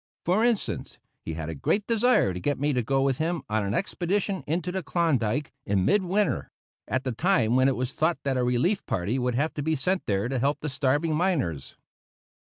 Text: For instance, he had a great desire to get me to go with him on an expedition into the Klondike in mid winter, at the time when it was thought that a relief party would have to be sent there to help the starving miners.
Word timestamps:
For 0.25 0.43
instance, 0.43 0.97
he 1.23 1.33
had 1.35 1.47
a 1.47 1.53
great 1.53 1.85
desire 1.85 2.33
to 2.33 2.39
get 2.39 2.57
me 2.59 2.73
to 2.73 2.81
go 2.81 3.03
with 3.03 3.19
him 3.19 3.43
on 3.47 3.63
an 3.63 3.75
expedition 3.75 4.43
into 4.47 4.71
the 4.71 4.81
Klondike 4.81 5.51
in 5.63 5.85
mid 5.85 6.01
winter, 6.01 6.49
at 6.87 7.03
the 7.03 7.11
time 7.11 7.55
when 7.55 7.67
it 7.67 7.75
was 7.75 7.93
thought 7.93 8.17
that 8.23 8.35
a 8.35 8.43
relief 8.43 8.83
party 8.87 9.19
would 9.19 9.35
have 9.35 9.53
to 9.53 9.61
be 9.61 9.75
sent 9.75 10.07
there 10.07 10.27
to 10.27 10.39
help 10.39 10.61
the 10.61 10.69
starving 10.69 11.15
miners. 11.15 11.75